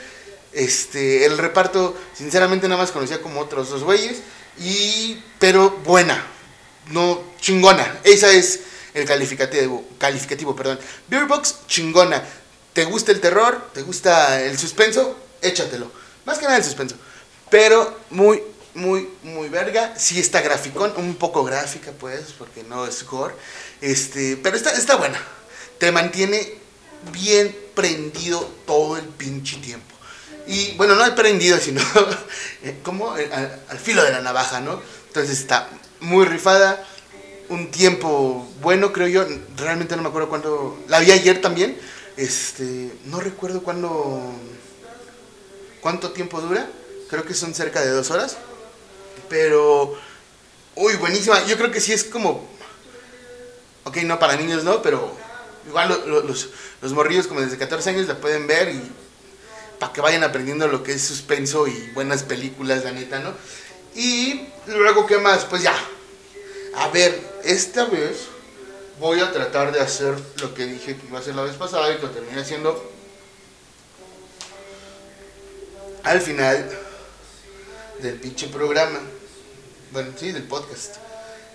[0.53, 4.17] Este, el reparto, sinceramente, nada más conocía como otros dos güeyes.
[4.59, 6.23] Y, pero buena,
[6.91, 7.99] no chingona.
[8.03, 8.61] Esa es,
[8.93, 10.79] el calificativo, calificativo, perdón.
[11.07, 12.23] Beer Box, chingona.
[12.73, 13.69] ¿Te gusta el terror?
[13.73, 15.17] ¿Te gusta el suspenso?
[15.41, 15.91] Échatelo.
[16.25, 16.95] Más que nada el suspenso.
[17.49, 18.41] Pero muy,
[18.73, 19.93] muy, muy verga.
[19.97, 23.35] Sí está graficón, un poco gráfica pues, porque no es gore.
[23.81, 25.19] Este, pero está, está buena.
[25.77, 26.55] Te mantiene
[27.11, 29.95] bien prendido todo el pinche tiempo.
[30.47, 31.81] Y bueno, no al prendido, sino
[32.63, 34.81] eh, como al, al filo de la navaja, ¿no?
[35.07, 35.69] Entonces está
[36.01, 36.85] muy rifada
[37.49, 39.25] un tiempo bueno, creo yo.
[39.57, 40.79] Realmente no me acuerdo cuándo.
[40.87, 41.77] La vi ayer también.
[42.15, 44.21] Este, no recuerdo cuándo.
[45.81, 46.67] ¿Cuánto tiempo dura?
[47.09, 48.37] Creo que son cerca de dos horas.
[49.29, 49.95] Pero.
[50.75, 51.45] Uy, buenísima.
[51.45, 52.47] Yo creo que sí es como.
[53.83, 55.15] Ok, no para niños, no, pero.
[55.67, 56.49] Igual los,
[56.81, 58.91] los morrillos, como desde 14 años, la pueden ver y.
[59.79, 63.33] Para que vayan aprendiendo lo que es suspenso y buenas películas, la neta, ¿no?
[63.95, 65.45] Y luego, ¿qué más?
[65.45, 65.75] Pues ya,
[66.75, 68.27] a ver, esta vez
[68.99, 71.91] voy a tratar de hacer lo que dije que iba a hacer la vez pasada
[71.91, 72.91] y que lo terminé haciendo
[76.03, 76.69] al final
[78.01, 78.99] del pinche programa.
[79.91, 80.95] Bueno, sí, del podcast.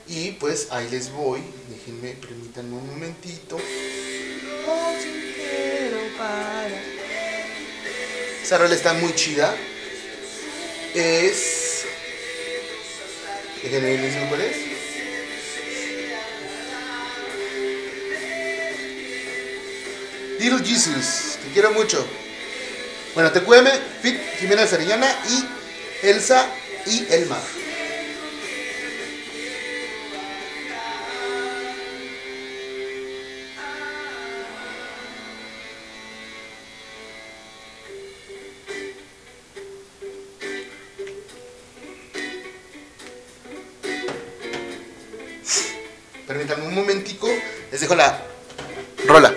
[0.09, 1.42] Y pues ahí les voy.
[1.68, 3.59] Déjenme, permítanme un momentito.
[8.42, 9.55] Esa rola está muy chida.
[10.94, 11.75] Es.
[13.66, 14.57] Déjenme ver cuál es.
[20.38, 22.07] Little Jesus, te quiero mucho.
[23.14, 26.46] Bueno, te cueme, Fit, Jimena Sarillana y Elsa
[26.87, 27.65] y Elmar.
[47.76, 48.18] Les dejo la
[49.06, 49.36] rola.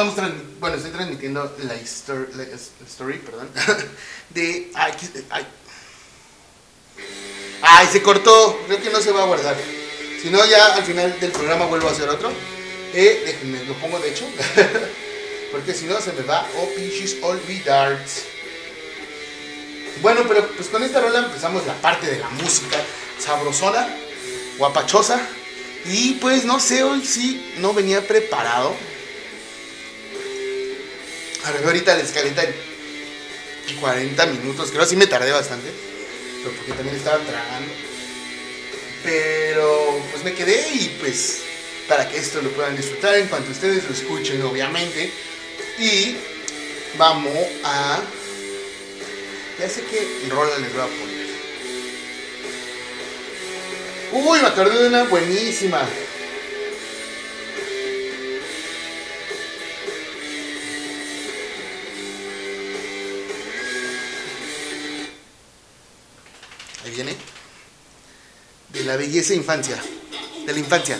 [0.00, 3.50] Estamos bueno, estoy transmitiendo la, story, perdón,
[4.30, 4.92] de, ay,
[5.28, 5.46] ay,
[7.60, 9.56] ay, se cortó, creo que no se va a guardar,
[10.22, 12.30] si no ya al final del programa vuelvo a hacer otro,
[12.94, 14.24] eh, déjenme, lo pongo de hecho,
[15.52, 17.98] porque si no se me va, oh pinches olvidar.
[20.00, 22.78] Bueno, pero pues con esta rola empezamos la parte de la música
[23.18, 23.86] sabrosona,
[24.56, 25.20] guapachosa,
[25.84, 28.74] y pues no sé, hoy sí no venía preparado,
[31.64, 35.70] ahorita la escaleta en 40 minutos, creo que sí me tardé bastante,
[36.42, 37.72] pero porque también estaba tragando.
[39.02, 41.42] Pero pues me quedé y pues
[41.88, 45.10] para que esto lo puedan disfrutar en cuanto ustedes lo escuchen, obviamente.
[45.78, 46.16] Y
[46.98, 48.00] vamos a...
[49.58, 51.20] Ya sé qué rola les voy a poner.
[54.12, 55.86] Uy, me acordé de una buenísima.
[68.90, 69.76] La belleza infancia,
[70.44, 70.98] de la infancia.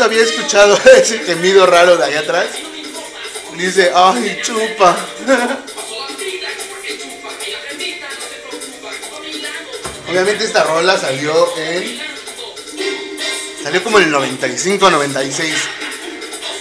[0.00, 2.46] Había escuchado ese gemido raro de allá atrás.
[3.56, 4.96] Dice, ay, chupa.
[10.08, 12.00] Obviamente esta rola salió en...
[13.62, 15.54] Salió como en el 95, 96.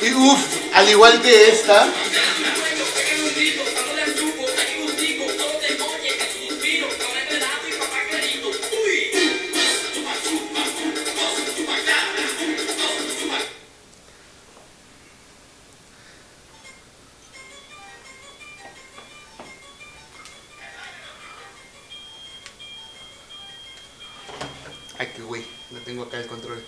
[0.02, 0.40] Y uff,
[0.74, 1.88] al igual que esta,
[25.00, 26.64] Ay, qué güey, no tengo acá el control.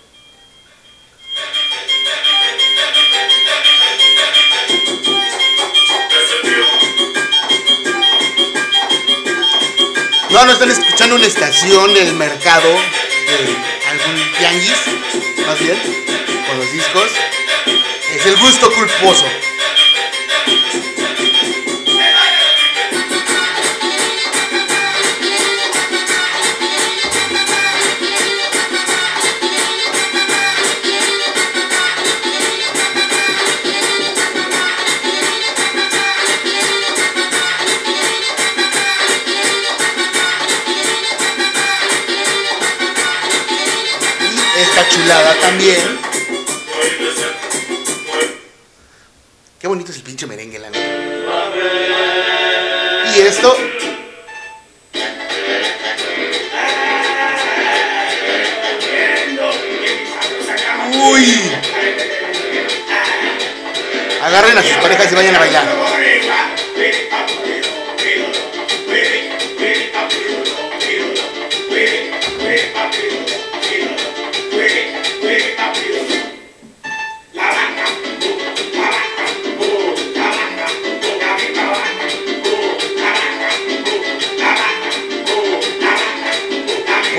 [10.30, 13.56] No, no están escuchando una estación del mercado, de
[13.88, 14.78] algún tianguis,
[15.44, 15.76] más bien,
[16.46, 17.10] con los discos.
[18.14, 19.26] Es el gusto culposo.
[45.10, 46.09] También.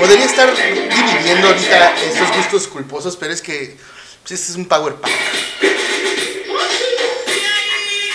[0.02, 3.76] Podría estar dividiendo ahorita estos gustos culposos, pero es que
[4.22, 5.12] pues, este es un power pack.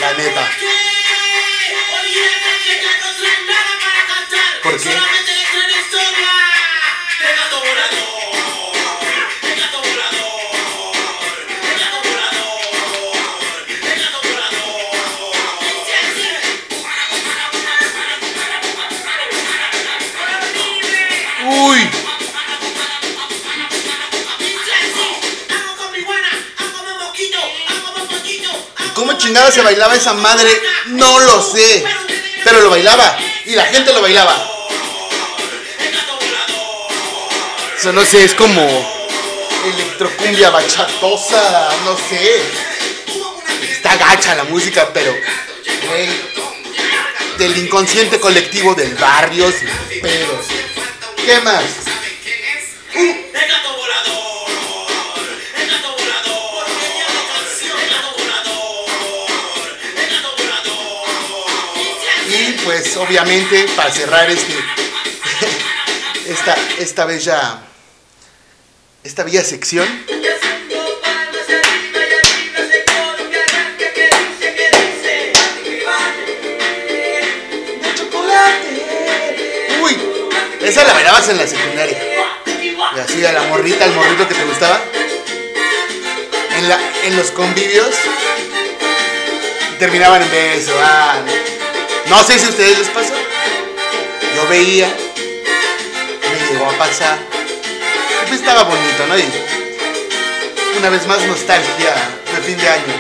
[0.02, 0.52] La neta.
[4.64, 4.90] ¿Por qué?
[29.28, 30.50] Chingada se bailaba esa madre?
[30.86, 31.84] No lo sé.
[32.44, 33.18] Pero lo bailaba.
[33.46, 34.36] Y la gente lo bailaba.
[37.78, 38.62] Eso no sé, es como
[39.66, 42.42] electrocumbia bachatosa, no sé.
[43.70, 45.14] Está gacha la música, pero
[47.38, 50.46] del inconsciente colectivo del barrio, sin pedos.
[51.24, 51.87] ¿Qué más?
[62.98, 64.54] Obviamente para cerrar este
[66.28, 67.60] esta esta bella
[69.04, 69.88] esta bella sección
[79.82, 79.98] Uy,
[80.62, 81.98] esa la bailabas en la secundaria.
[82.96, 84.82] Y así a la morrita, al morrito que te gustaba.
[86.58, 87.96] En, la, en los convivios.
[89.80, 90.74] terminaban en beso.
[92.10, 93.14] No sé si a ustedes les pasó.
[94.36, 94.88] Yo veía.
[94.88, 97.18] Me llegó a pasar.
[98.28, 99.18] Pues estaba bonito, ¿no?
[99.18, 99.24] Y
[100.78, 101.94] una vez más nostalgia
[102.36, 102.94] de fin de año.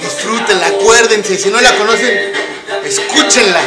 [0.00, 1.38] Disfrútenla, acuérdense.
[1.38, 2.32] Si no la conocen,
[2.90, 3.60] escúchenla.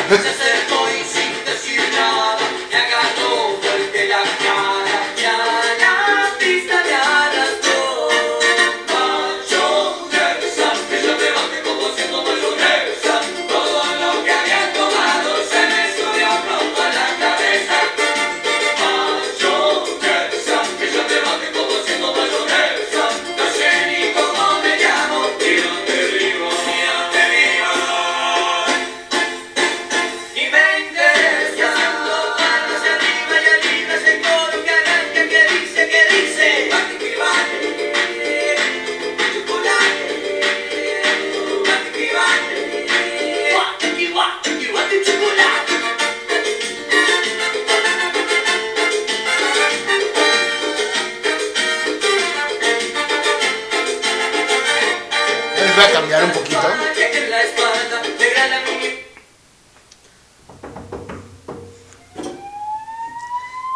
[55.75, 56.61] Voy a cambiar un poquito.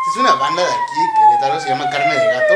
[0.10, 2.47] Es una banda de aquí, Querétaro, se llama Carne de Gato.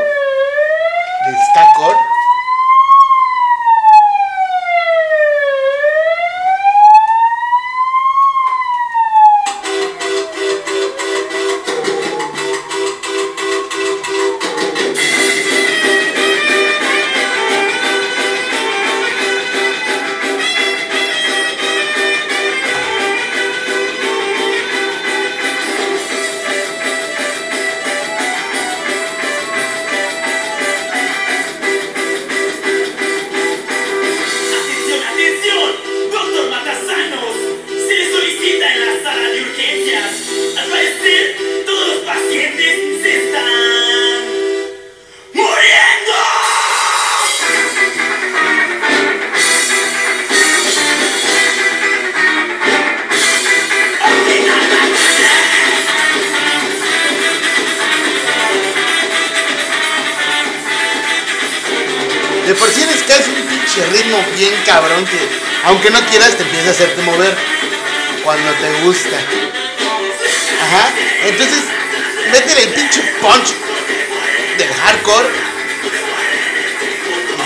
[75.02, 75.30] Hardcore.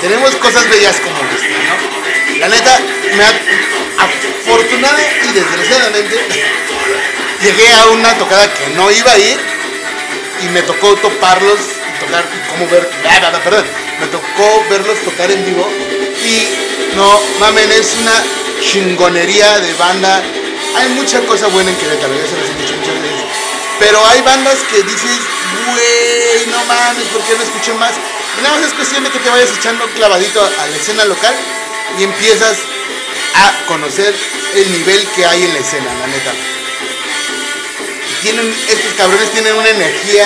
[0.01, 2.39] Tenemos cosas bellas como esta, ¿no?
[2.39, 2.79] La neta,
[3.15, 6.15] me ha, afortunada y desgraciadamente,
[7.41, 9.39] llegué a una tocada que no iba a ir
[10.43, 11.59] y me tocó toparlos
[11.99, 13.65] tocar, como ver, ah, perdón,
[13.99, 15.67] me tocó verlos tocar en vivo
[16.23, 18.23] y no mamen, es una
[18.61, 20.21] chingonería de banda.
[20.77, 22.64] Hay mucha cosa buena en Querétaro, ya se los
[23.79, 25.19] Pero hay bandas que dices,
[25.67, 27.93] güey, no mames, ¿por qué no escuché más?
[28.37, 31.35] Y nada más es cuestión de que te vayas echando clavadito a la escena local
[31.99, 32.57] y empiezas
[33.35, 34.15] a conocer
[34.55, 36.33] el nivel que hay en la escena, la neta.
[38.21, 40.25] Tienen, estos cabrones tienen una energía.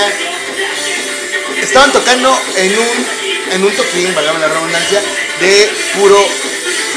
[1.61, 3.07] Estaban tocando en un,
[3.51, 5.01] en un toquín, valga la redundancia,
[5.39, 6.25] de puro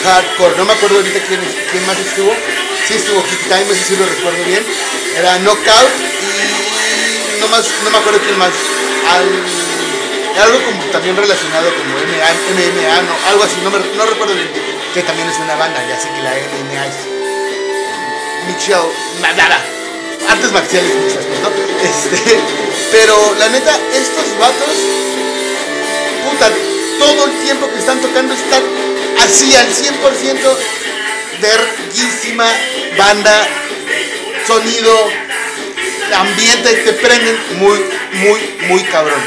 [0.05, 0.57] hardcore.
[0.57, 1.41] No me acuerdo ahorita quién,
[1.71, 2.35] quién más estuvo.
[2.87, 4.65] Sí estuvo Kick Time, ese sí lo recuerdo bien.
[5.17, 8.53] Era Knockout y no, más, no me acuerdo quién más.
[9.09, 14.49] Al, algo como también relacionado como MMA, no, algo así, no, me, no recuerdo bien,
[14.95, 16.97] que también es una banda, ya sé que la MMA es
[18.47, 18.89] Michelle
[19.21, 19.61] Madara,
[20.29, 21.51] artes marciales muchas pues, ¿no?
[21.83, 22.41] Este,
[22.91, 24.75] pero la neta, estos vatos,
[26.31, 26.51] puta,
[26.99, 28.63] todo el tiempo que están tocando están
[29.19, 30.57] así al 100%
[31.43, 32.47] verguísima
[32.97, 33.47] banda,
[34.47, 35.11] sonido,
[36.17, 37.81] ambiente, te prenden muy,
[38.13, 39.21] muy, muy cabrón.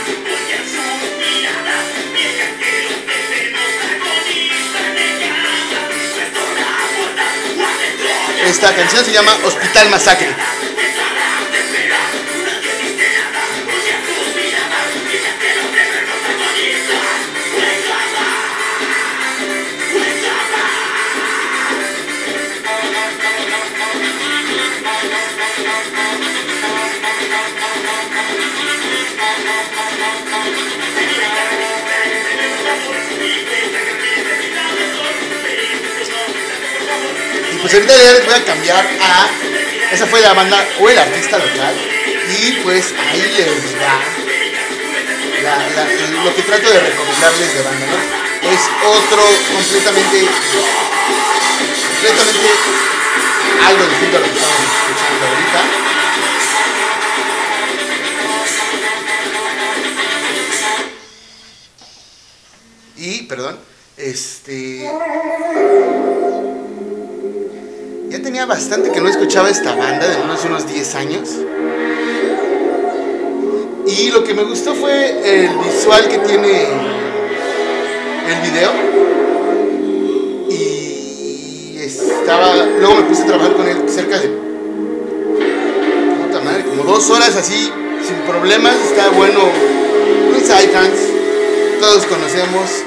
[8.45, 10.30] Esta canción se llama Hospital Masacre.
[37.66, 39.28] Pues ahorita ya les voy a cambiar a.
[39.91, 41.76] Esa fue la banda o el artista local.
[42.30, 43.99] Y pues ahí les va
[46.24, 47.97] lo que trato de recomendarles de banda, ¿no?
[48.51, 50.28] Es otro completamente.
[51.89, 52.49] completamente
[53.66, 55.61] algo distinto a lo que estamos escuchando ahorita.
[62.97, 63.59] Y, perdón,
[63.97, 64.88] este.
[68.44, 71.30] Bastante que no escuchaba esta banda, de unos, unos 10 años.
[73.88, 76.64] Y lo que me gustó fue el visual que tiene
[78.28, 78.72] el video.
[80.50, 82.56] Y estaba.
[82.56, 84.44] Luego me puse a trabajar con él cerca de.
[86.70, 87.72] Como dos horas así,
[88.06, 88.76] sin problemas.
[88.76, 89.40] Está bueno.
[90.36, 91.14] Un Psytrance.
[91.80, 92.84] Todos conocemos.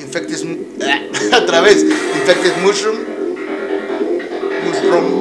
[0.00, 0.38] Infected.
[1.32, 1.82] A través.
[1.82, 3.11] Infected Mushroom.
[4.72, 5.20] Mushroom.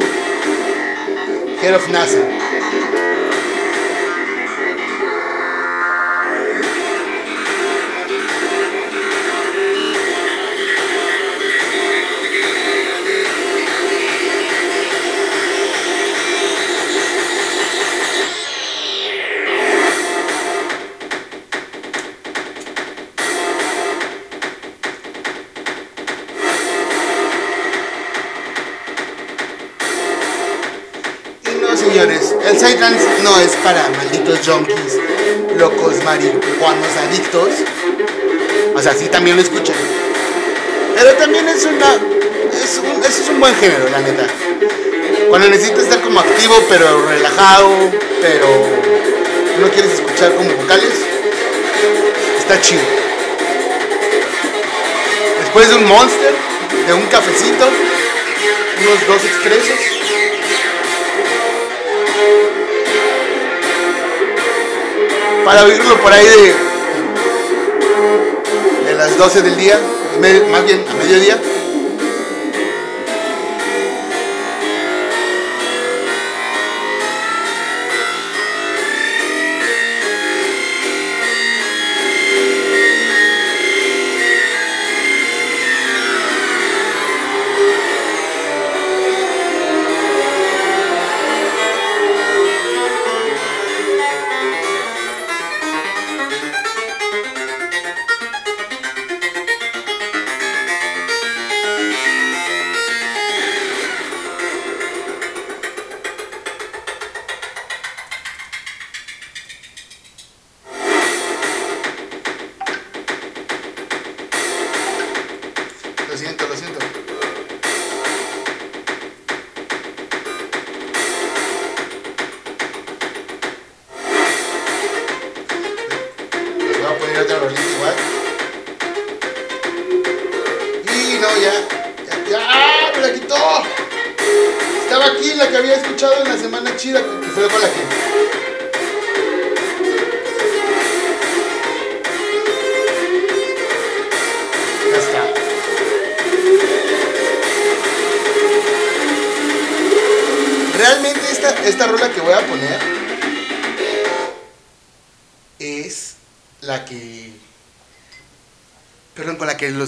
[1.59, 2.60] Head of NASA.
[35.57, 37.49] Locos, marihuanos, adictos.
[38.75, 39.75] O sea, sí también lo escuchan.
[40.95, 41.95] Pero también es una.
[42.51, 44.27] Es un, es un buen género, la neta.
[45.29, 47.69] Cuando necesitas estar como activo, pero relajado,
[48.21, 48.47] pero
[49.59, 50.93] no quieres escuchar como vocales,
[52.37, 52.81] está chido.
[55.39, 56.33] Después de un monster,
[56.87, 57.65] de un cafecito,
[58.81, 59.77] unos dos expresos.
[65.51, 66.55] Para oírlo por ahí de,
[68.85, 69.77] de las 12 del día,
[70.49, 71.37] más bien a mediodía.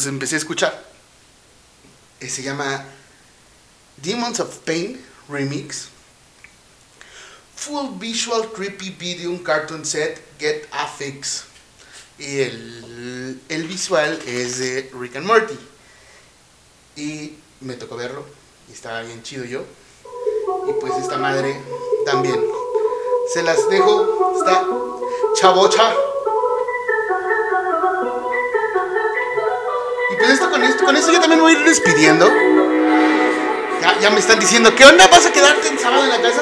[0.04, 0.84] Los empecé a escuchar.
[2.20, 2.86] Eh, Se llama
[3.98, 5.88] Demons of Pain Remix.
[7.56, 11.46] Full Visual Creepy Video Cartoon Set Get a Fix.
[12.20, 15.58] Y el, el visual es de Rick and Morty.
[16.98, 18.26] Y me tocó verlo.
[18.70, 19.64] Y estaba bien chido yo.
[20.68, 21.60] Y pues esta madre
[22.06, 22.44] también.
[23.34, 24.36] Se las dejo.
[24.38, 24.68] Está
[25.40, 25.96] chavocha.
[30.24, 32.32] Pues esto con esto, con esto yo también voy a ir despidiendo.
[34.00, 35.06] Ya, me están diciendo, ¿qué onda?
[35.08, 36.42] ¿Vas a quedarte en sábado en la casa?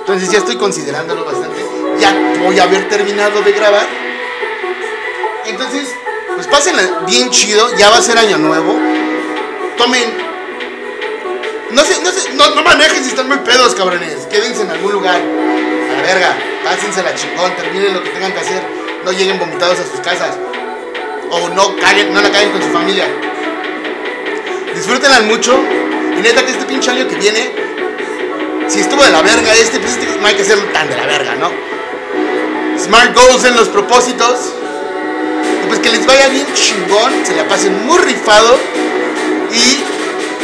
[0.00, 1.62] Entonces ya estoy considerándolo bastante.
[1.98, 3.86] Ya voy a haber terminado de grabar.
[5.44, 5.88] Entonces,
[6.34, 7.76] pues pásenla bien chido.
[7.76, 8.74] Ya va a ser año nuevo.
[9.76, 10.10] Tomen.
[11.70, 14.24] No sé, no sé, no, no manejen si están muy pedos, cabrones.
[14.30, 15.16] Quédense en algún lugar.
[15.16, 16.36] A la verga.
[16.64, 17.54] Pásensela chingón.
[17.54, 18.62] Terminen lo que tengan que hacer.
[19.04, 20.38] No lleguen vomitados a sus casas.
[21.30, 23.06] O no caguen, no la caguen con su familia.
[24.74, 25.58] Disfrútenla mucho.
[26.16, 27.52] Y neta que este pinche año que viene,
[28.66, 31.06] si estuvo de la verga este, pues este no hay que hacerlo tan de la
[31.06, 31.50] verga, ¿no?
[32.78, 34.52] Smart goals en los propósitos.
[35.62, 38.58] Y pues que les vaya bien chingón, se la pasen muy rifado.
[39.52, 39.84] Y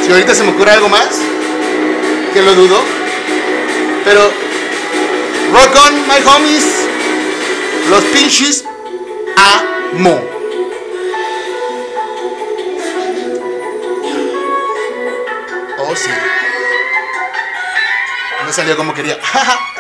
[0.05, 1.09] si ahorita se me ocurre algo más,
[2.33, 2.79] que lo dudo.
[4.05, 4.31] Pero
[5.53, 6.65] rock on, my homies.
[7.91, 8.65] Los pinches
[9.93, 10.34] amo.
[18.55, 19.19] Salió como quería.